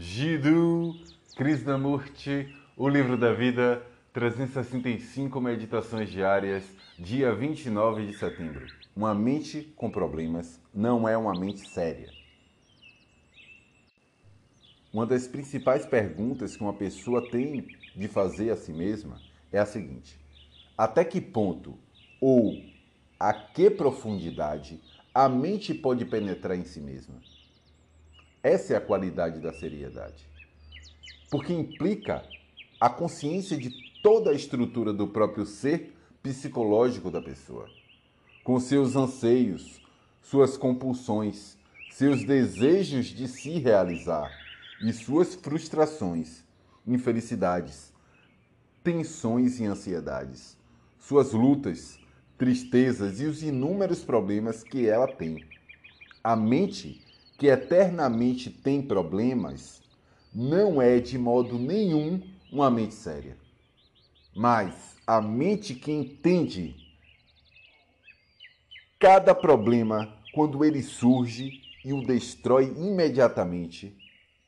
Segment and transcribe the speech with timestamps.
[0.00, 0.94] Jiddu
[1.34, 6.62] Krishnamurti, O Livro da Vida, 365 Meditações Diárias,
[6.96, 8.64] dia 29 de setembro.
[8.94, 12.12] Uma mente com problemas não é uma mente séria.
[14.92, 19.20] Uma das principais perguntas que uma pessoa tem de fazer a si mesma
[19.50, 20.16] é a seguinte:
[20.76, 21.76] até que ponto
[22.20, 22.62] ou
[23.18, 24.80] a que profundidade
[25.12, 27.16] a mente pode penetrar em si mesma?
[28.42, 30.26] Essa é a qualidade da seriedade.
[31.30, 32.24] Porque implica
[32.80, 33.70] a consciência de
[34.02, 37.68] toda a estrutura do próprio ser psicológico da pessoa,
[38.44, 39.80] com seus anseios,
[40.22, 41.56] suas compulsões,
[41.90, 44.30] seus desejos de se realizar
[44.82, 46.44] e suas frustrações,
[46.86, 47.92] infelicidades,
[48.84, 50.56] tensões e ansiedades,
[50.98, 51.98] suas lutas,
[52.36, 55.44] tristezas e os inúmeros problemas que ela tem.
[56.22, 57.02] A mente
[57.38, 59.80] que eternamente tem problemas,
[60.34, 62.20] não é de modo nenhum
[62.52, 63.36] uma mente séria.
[64.34, 66.74] Mas a mente que entende
[68.98, 73.96] cada problema quando ele surge e o destrói imediatamente,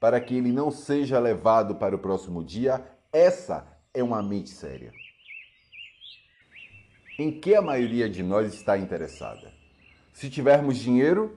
[0.00, 4.92] para que ele não seja levado para o próximo dia, essa é uma mente séria.
[7.18, 9.52] Em que a maioria de nós está interessada?
[10.12, 11.36] Se tivermos dinheiro,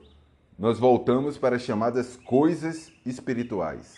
[0.61, 3.95] nós voltamos para as chamadas coisas espirituais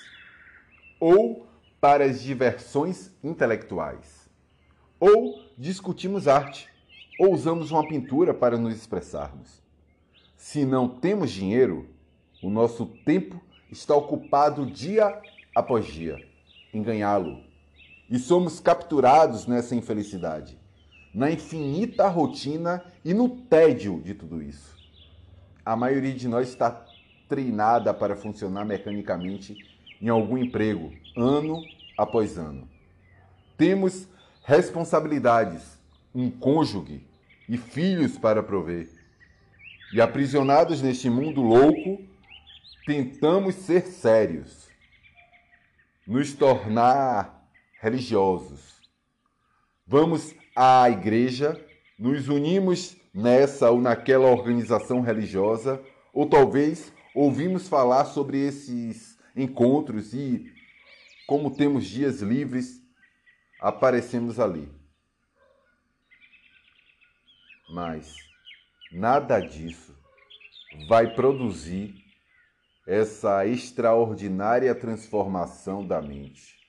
[0.97, 1.45] ou
[1.81, 4.29] para as diversões intelectuais.
[4.97, 6.69] Ou discutimos arte,
[7.19, 9.61] ou usamos uma pintura para nos expressarmos.
[10.37, 11.89] Se não temos dinheiro,
[12.41, 15.21] o nosso tempo está ocupado dia
[15.53, 16.15] após dia
[16.73, 17.43] em ganhá-lo.
[18.09, 20.57] E somos capturados nessa infelicidade,
[21.13, 24.72] na infinita rotina e no tédio de tudo isso
[25.65, 26.85] a maioria de nós está
[27.27, 29.55] treinada para funcionar mecanicamente
[30.01, 31.61] em algum emprego, ano
[31.97, 32.67] após ano.
[33.57, 34.07] Temos
[34.43, 35.79] responsabilidades,
[36.13, 37.07] um cônjuge
[37.47, 38.89] e filhos para prover.
[39.93, 42.03] E aprisionados neste mundo louco,
[42.85, 44.67] tentamos ser sérios,
[46.05, 47.47] nos tornar
[47.79, 48.81] religiosos.
[49.85, 51.59] Vamos à igreja,
[51.97, 55.81] nos unimos nessa ou naquela organização religiosa,
[56.13, 60.51] ou talvez ouvimos falar sobre esses encontros e,
[61.27, 62.81] como temos dias livres,
[63.59, 64.69] aparecemos ali.
[67.69, 68.13] Mas
[68.91, 69.95] nada disso
[70.87, 71.95] vai produzir
[72.85, 76.62] essa extraordinária transformação da mente.